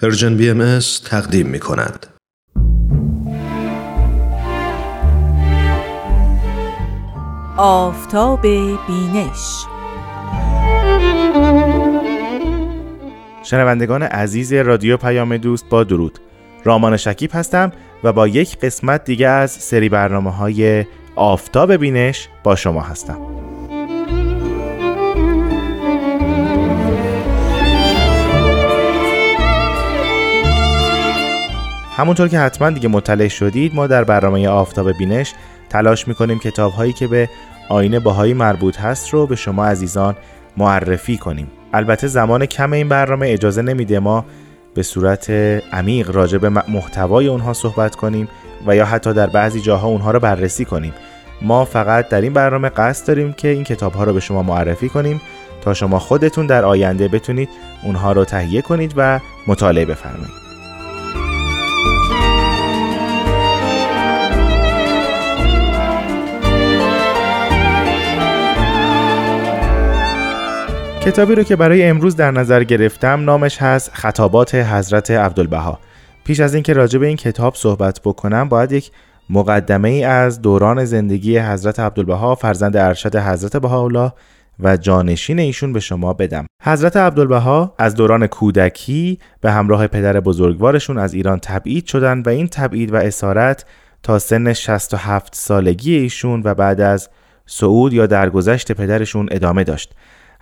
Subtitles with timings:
[0.00, 2.06] Persian BMS تقدیم می کند.
[7.56, 8.42] آفتاب
[8.86, 9.66] بینش.
[13.42, 16.18] شنوندگان عزیز رادیو پیام دوست با درود.
[16.64, 17.72] رامان شکیب هستم
[18.04, 20.84] و با یک قسمت دیگه از سری برنامه های
[21.16, 23.18] آفتاب بینش با شما هستم.
[31.96, 35.34] همونطور که حتما دیگه مطلع شدید ما در برنامه آفتاب بینش
[35.68, 37.28] تلاش می‌کنیم کتاب هایی که به
[37.68, 40.16] آینه باهایی مربوط هست رو به شما عزیزان
[40.56, 41.50] معرفی کنیم.
[41.72, 44.24] البته زمان کم این برنامه اجازه نمیده ما
[44.74, 45.30] به صورت
[45.72, 48.28] عمیق راجع به محتوای اونها صحبت کنیم
[48.66, 50.92] و یا حتی در بعضی جاها اونها رو بررسی کنیم.
[51.42, 54.88] ما فقط در این برنامه قصد داریم که این کتاب ها رو به شما معرفی
[54.88, 55.20] کنیم
[55.60, 57.48] تا شما خودتون در آینده بتونید
[57.82, 60.41] اونها رو تهیه کنید و مطالعه بفرمایید.
[71.04, 75.78] کتابی رو که برای امروز در نظر گرفتم نامش هست خطابات حضرت عبدالبها.
[76.24, 78.90] پیش از اینکه راجع به این کتاب صحبت بکنم باید یک
[79.30, 84.12] مقدمه ای از دوران زندگی حضرت عبدالبها فرزند ارشد حضرت بهاءالله
[84.60, 86.46] و جانشین ایشون به شما بدم.
[86.62, 92.46] حضرت عبدالبها از دوران کودکی به همراه پدر بزرگوارشون از ایران تبعید شدن و این
[92.46, 93.64] تبعید و اسارت
[94.02, 97.08] تا سن 67 سالگی ایشون و بعد از
[97.46, 99.94] صعود یا درگذشت پدرشون ادامه داشت.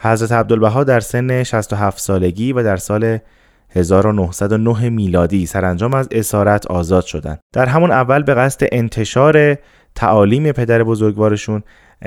[0.03, 3.19] حضرت عبدالبها در سن 67 سالگی و در سال
[3.71, 7.41] 1909 میلادی سرانجام از اسارت آزاد شدند.
[7.53, 9.57] در همون اول به قصد انتشار
[9.95, 11.63] تعالیم پدر بزرگوارشون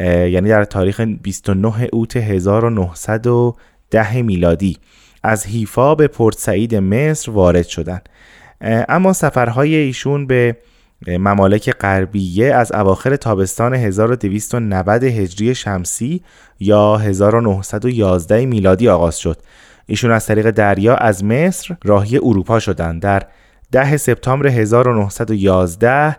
[0.06, 4.78] یعنی در تاریخ 29 اوت 1910 میلادی
[5.24, 8.10] از حیفا به پورت سعید مصر وارد شدند.
[8.90, 10.58] اما سفرهای ایشون به
[11.08, 16.24] ممالک غربیه از اواخر تابستان 1290 هجری شمسی
[16.60, 19.38] یا 1911 میلادی آغاز شد.
[19.86, 23.02] ایشون از طریق دریا از مصر راهی اروپا شدند.
[23.02, 23.24] در
[23.72, 26.18] 10 سپتامبر 1911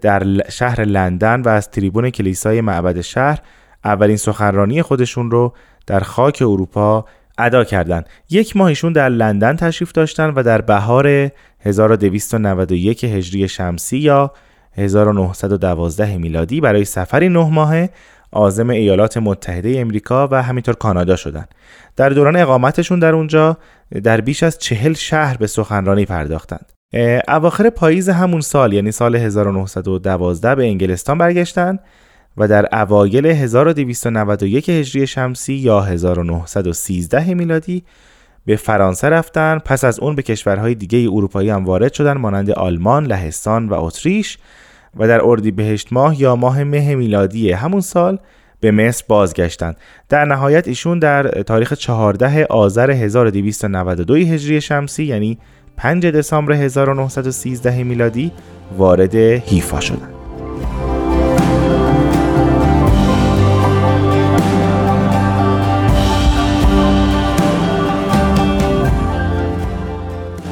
[0.00, 3.38] در شهر لندن و از تریبون کلیسای معبد شهر
[3.84, 5.52] اولین سخنرانی خودشون رو
[5.86, 7.04] در خاک اروپا
[7.38, 8.08] ادا کردند.
[8.30, 14.32] یک ماه ایشون در لندن تشریف داشتن و در بهار 1291 هجری شمسی یا
[14.72, 17.90] 1912 میلادی برای سفری نه ماهه
[18.32, 21.48] عازم ایالات متحده امریکا و همینطور کانادا شدند.
[21.96, 23.56] در دوران اقامتشون در اونجا
[24.02, 26.72] در بیش از چهل شهر به سخنرانی پرداختند.
[27.28, 31.80] اواخر پاییز همون سال یعنی سال 1912 به انگلستان برگشتند
[32.36, 37.84] و در اوایل 1291 هجری شمسی یا 1913 میلادی
[38.46, 43.06] به فرانسه رفتن پس از اون به کشورهای دیگه اروپایی هم وارد شدن مانند آلمان،
[43.06, 44.38] لهستان و اتریش
[44.96, 48.18] و در اردیبهشت ماه یا ماه مه میلادی همون سال
[48.60, 49.76] به مصر بازگشتند.
[50.08, 55.38] در نهایت ایشون در تاریخ 14 آذر 1292 هجری شمسی یعنی
[55.76, 58.32] 5 دسامبر 1913 میلادی
[58.78, 60.11] وارد حیفا شدند.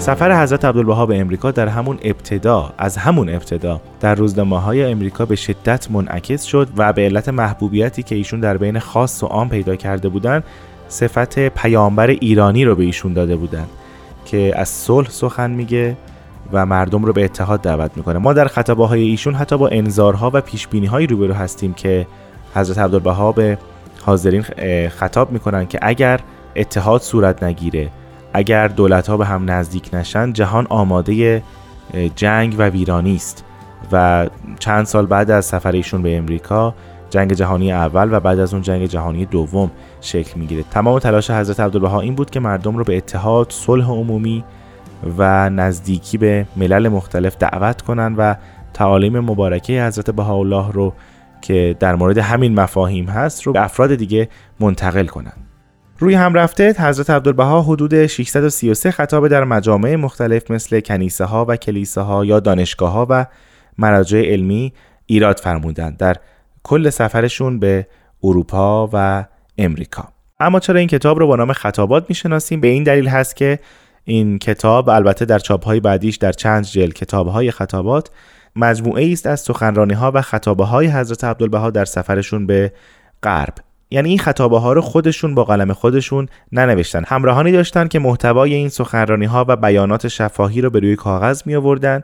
[0.00, 5.24] سفر حضرت عبدالبها به امریکا در همون ابتدا از همون ابتدا در روزنامه های امریکا
[5.24, 9.48] به شدت منعکس شد و به علت محبوبیتی که ایشون در بین خاص و عام
[9.48, 10.44] پیدا کرده بودند
[10.88, 13.68] صفت پیامبر ایرانی رو به ایشون داده بودند
[14.24, 15.96] که از صلح سخن میگه
[16.52, 18.18] و مردم رو به اتحاد دعوت می‌کنه.
[18.18, 22.06] ما در خطابه های ایشون حتی با انظارها و پیش بینی هایی روبرو هستیم که
[22.54, 23.58] حضرت عبدالبها به
[24.02, 24.42] حاضرین
[24.88, 26.20] خطاب می‌کنن که اگر
[26.56, 27.90] اتحاد صورت نگیره
[28.32, 31.42] اگر دولت ها به هم نزدیک نشن جهان آماده
[32.16, 33.44] جنگ و ویرانی است
[33.92, 34.26] و
[34.58, 36.74] چند سال بعد از سفر ایشون به امریکا
[37.10, 39.70] جنگ جهانی اول و بعد از اون جنگ جهانی دوم
[40.00, 44.44] شکل می‌گیره تمام تلاش حضرت عبدالبها این بود که مردم رو به اتحاد صلح عمومی
[45.18, 48.34] و نزدیکی به ملل مختلف دعوت کنن و
[48.74, 50.92] تعالیم مبارکه حضرت بهاءالله رو
[51.40, 54.28] که در مورد همین مفاهیم هست رو به افراد دیگه
[54.60, 55.49] منتقل کنند.
[56.02, 61.56] روی هم رفته حضرت عبدالبها حدود 633 خطاب در مجامع مختلف مثل کنیسه ها و
[61.56, 63.26] کلیسه ها یا دانشگاه ها و
[63.78, 64.72] مراجع علمی
[65.06, 66.16] ایراد فرمودند در
[66.62, 67.86] کل سفرشون به
[68.22, 69.24] اروپا و
[69.58, 70.08] امریکا.
[70.40, 73.58] اما چرا این کتاب رو با نام خطابات می‌شناسیم؟ به این دلیل هست که
[74.04, 78.10] این کتاب البته در چاپ های بعدیش در چند جلد کتاب های خطابات
[78.56, 82.72] مجموعه است از سخنرانی ها و خطابه های حضرت عبدالبها در سفرشون به
[83.22, 83.54] غرب.
[83.90, 87.04] یعنی این خطابه ها رو خودشون با قلم خودشون ننوشتن.
[87.06, 91.54] همراهانی داشتن که محتوای این سخنرانی ها و بیانات شفاهی رو به روی کاغذ می
[91.54, 92.02] آوردن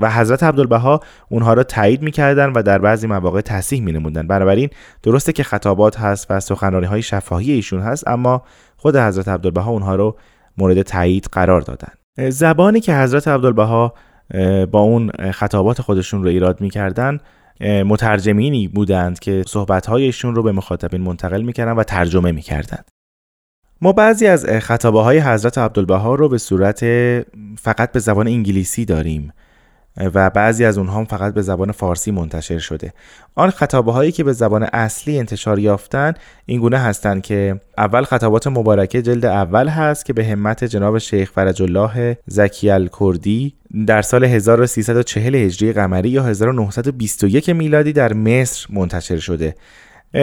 [0.00, 4.70] و حضرت عبدالبها اونها رو تایید می‌کردن و در بعضی مواقع تصحیح می نمودن بنابراین
[5.02, 8.42] درسته که خطابات هست و سخنرانی های شفاهی ایشون هست اما
[8.76, 10.16] خود حضرت عبدالبها اونها رو
[10.58, 11.92] مورد تایید قرار دادن.
[12.30, 13.94] زبانی که حضرت عبدالبها
[14.70, 17.18] با اون خطابات خودشون رو ایراد می‌کردن
[17.60, 22.88] مترجمینی بودند که صحبتهایشون رو به مخاطبین منتقل می‌کردن و ترجمه می‌کردند.
[23.80, 26.84] ما بعضی از خطابه های حضرت عبدالبها رو به صورت
[27.58, 29.32] فقط به زبان انگلیسی داریم.
[29.96, 32.92] و بعضی از اونها فقط به زبان فارسی منتشر شده.
[33.34, 36.14] آن خطابه هایی که به زبان اصلی انتشار یافتن
[36.46, 41.30] این گونه هستند که اول خطابات مبارکه جلد اول هست که به همت جناب شیخ
[41.30, 43.54] فرج الله زکی الکردی
[43.86, 49.54] در سال 1340 هجری قمری یا 1921 میلادی در مصر منتشر شده.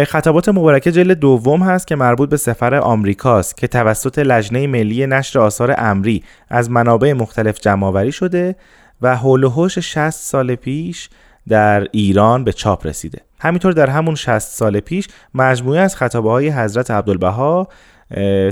[0.08, 5.40] خطابات مبارکه جلد دوم هست که مربوط به سفر آمریکاست که توسط لجنه ملی نشر
[5.40, 8.56] آثار امری از منابع مختلف جمعآوری شده
[9.02, 11.10] و حول و 60 سال پیش
[11.48, 13.22] در ایران به چاپ رسیده.
[13.40, 17.68] همینطور در همون 60 سال پیش مجموعه از خطابه های حضرت عبدالبها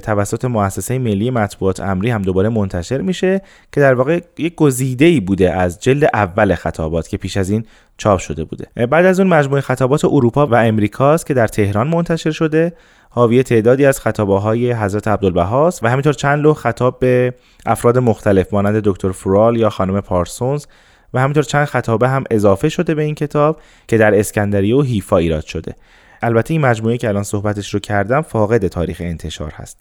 [0.04, 5.20] توسط مؤسسه ملی مطبوعات امری هم دوباره منتشر میشه که در واقع یک گزیده ای
[5.20, 7.66] بوده از جلد اول خطابات که پیش از این
[7.98, 8.88] چاپ شده بوده.
[8.88, 12.74] بعد از اون مجموعه خطابات اروپا و امریکاست که در تهران منتشر شده.
[13.10, 14.34] حاوی تعدادی از خطابه
[14.76, 17.34] حضرت عبدالبهاست و همینطور چند لوح خطاب به
[17.66, 20.66] افراد مختلف مانند دکتر فرال یا خانم پارسونز
[21.14, 25.18] و همینطور چند خطابه هم اضافه شده به این کتاب که در اسکندریه و حیفا
[25.18, 25.76] ایراد شده.
[26.22, 29.80] البته این مجموعه که الان صحبتش رو کردم فاقد تاریخ انتشار هست.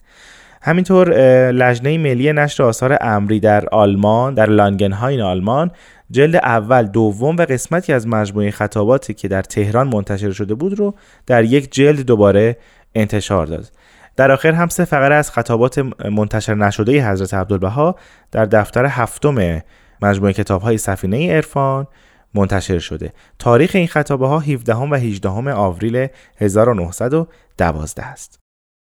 [0.61, 1.09] همینطور
[1.51, 5.71] لجنه ملی نشر آثار امری در آلمان در لانگنهاین آلمان
[6.11, 10.95] جلد اول دوم و قسمتی از مجموعه خطاباتی که در تهران منتشر شده بود رو
[11.25, 12.57] در یک جلد دوباره
[12.95, 13.71] انتشار داد.
[14.15, 15.79] در آخر هم سه فقره از خطابات
[16.11, 17.95] منتشر نشده حضرت عبدالبها
[18.31, 19.61] در دفتر هفتم
[20.01, 21.87] مجموعه کتاب های سفینه عرفان
[22.33, 23.13] منتشر شده.
[23.39, 26.07] تاریخ این خطابه ها 17 و 18 آوریل
[26.37, 28.39] 1912 است.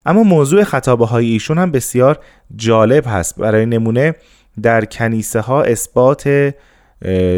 [0.05, 2.19] اما موضوع خطابه های ایشون هم بسیار
[2.55, 3.39] جالب هست.
[3.39, 4.15] برای نمونه
[4.61, 6.53] در کنیسه ها اثبات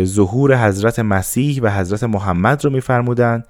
[0.04, 3.48] ظهور حضرت مسیح و حضرت محمد رو میفرمودند.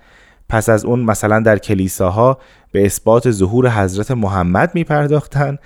[0.49, 2.37] پس از اون مثلا در کلیساها
[2.71, 5.57] به اثبات ظهور حضرت محمد می پرداختن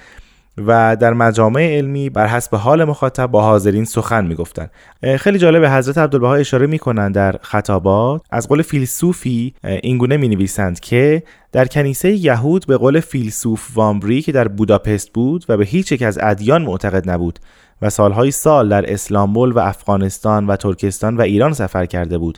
[0.57, 4.71] و در مجامع علمی بر حسب حال مخاطب با حاضرین سخن می‌گفتند.
[5.17, 11.23] خیلی جالب حضرت عبدالبها اشاره می‌کنند در خطابات از قول فیلسوفی اینگونه می نویسند که
[11.51, 16.01] در کنیسه یهود به قول فیلسوف وامبری که در بوداپست بود و به هیچ یک
[16.01, 17.39] از ادیان معتقد نبود
[17.81, 22.37] و سالهای سال در اسلامبول و افغانستان و ترکستان و ایران سفر کرده بود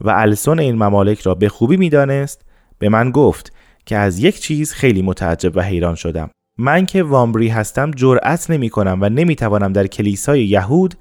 [0.00, 2.42] و السون این ممالک را به خوبی می‌دانست
[2.78, 3.52] به من گفت
[3.86, 6.30] که از یک چیز خیلی متعجب و حیران شدم.
[6.58, 10.94] من که وامبری هستم جرأت نمی کنم و نمی توانم در کلیسای یهود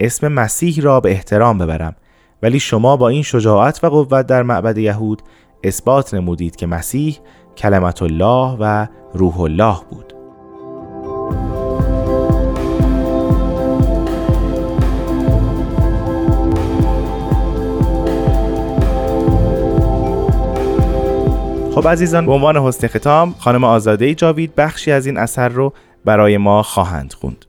[0.00, 1.96] اسم مسیح را به احترام ببرم.
[2.42, 5.22] ولی شما با این شجاعت و قوت در معبد یهود
[5.64, 7.18] اثبات نمودید که مسیح
[7.56, 10.09] کلمت الله و روح الله بود.
[21.74, 25.72] خب عزیزان به عنوان حسن ختام خانم آزاده جاوید بخشی از این اثر رو
[26.04, 27.44] برای ما خواهند خوند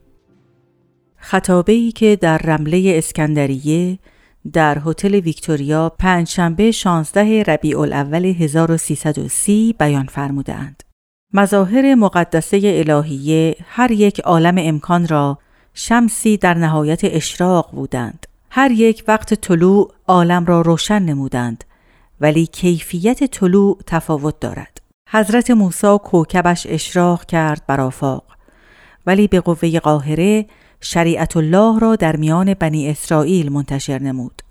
[1.18, 4.00] خطابه ای که در رمله اسکندریه
[4.54, 10.84] در هتل ویکتوریا پنجشنبه 16 ربیع الاول 1330 بیان فرمودند.
[11.34, 15.38] مظاهر مقدسه الهیه هر یک عالم امکان را
[15.74, 18.28] شمسی در نهایت اشراق بودند.
[18.50, 21.64] هر یک وقت طلوع عالم را روشن نمودند
[22.22, 24.82] ولی کیفیت طلوع تفاوت دارد.
[25.10, 28.24] حضرت موسی کوکبش اشراق کرد بر آفاق
[29.06, 30.46] ولی به قوه قاهره
[30.82, 34.42] شریعت الله را در میان بنی اسرائیل منتشر نمود.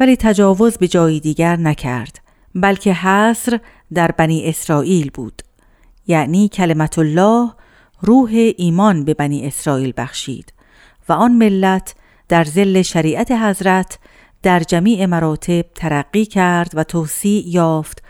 [0.00, 2.20] ولی تجاوز به جای دیگر نکرد
[2.54, 3.60] بلکه حصر
[3.94, 5.42] در بنی اسرائیل بود.
[6.06, 7.52] یعنی کلمت الله
[8.00, 10.52] روح ایمان به بنی اسرائیل بخشید
[11.08, 11.94] و آن ملت
[12.28, 13.98] در زل شریعت حضرت
[14.46, 18.02] در جمیع مراتب ترقی کرد و توسیع یافت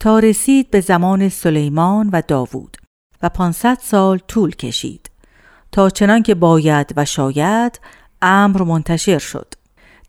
[0.00, 2.76] تا رسید به زمان سلیمان و داوود
[3.22, 5.10] و 500 سال طول کشید.
[5.72, 7.80] تا چنان که باید و شاید
[8.22, 9.54] امر منتشر شد.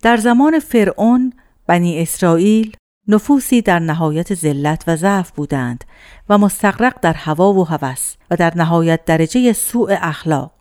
[0.01, 1.33] در زمان فرعون
[1.67, 2.77] بنی اسرائیل
[3.07, 5.83] نفوسی در نهایت ذلت و ضعف بودند
[6.29, 10.51] و مستقرق در هوا و هوس و در نهایت درجه سوء اخلاق.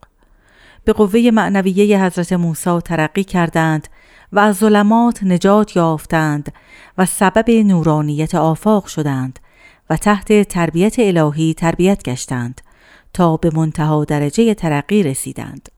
[0.85, 3.88] به قوه معنویه حضرت موسی ترقی کردند
[4.33, 6.52] و از ظلمات نجات یافتند
[6.99, 9.38] و سبب نورانیت آفاق شدند
[9.90, 12.61] و تحت تربیت الهی تربیت گشتند
[13.12, 15.69] تا به منتها درجه ترقی رسیدند.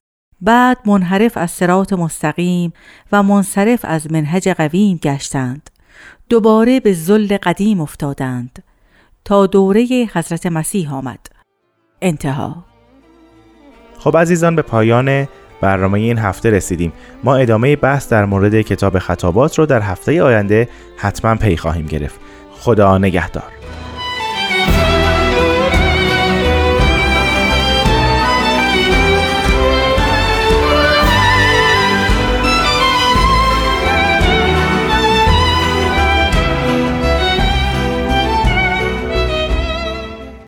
[0.41, 2.73] بعد منحرف از سرات مستقیم
[3.13, 5.71] و منصرف از منهج قویم گشتند.
[6.29, 8.63] دوباره به زل قدیم افتادند
[9.25, 11.27] تا دوره حضرت مسیح آمد.
[12.03, 12.65] انتها
[13.99, 15.29] خب عزیزان به پایان
[15.61, 16.93] برنامه این هفته رسیدیم.
[17.25, 22.21] ما ادامه بحث در مورد کتاب خطابات رو در هفته آینده حتما پی خواهیم گرفت.
[22.51, 23.66] خدا نگهدار.